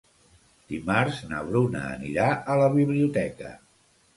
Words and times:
Dimarts 0.71 1.19
na 1.33 1.41
Bruna 1.49 1.83
anirà 1.91 2.31
a 2.55 2.59
la 2.63 2.71
biblioteca. 2.79 3.53